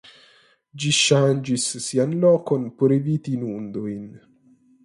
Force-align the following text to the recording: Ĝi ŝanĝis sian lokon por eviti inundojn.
Ĝi 0.83 0.93
ŝanĝis 0.99 1.67
sian 1.89 2.17
lokon 2.25 2.65
por 2.81 2.97
eviti 2.99 3.37
inundojn. 3.41 4.05